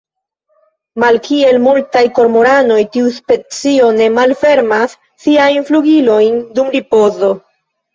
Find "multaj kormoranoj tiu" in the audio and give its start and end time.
1.65-3.13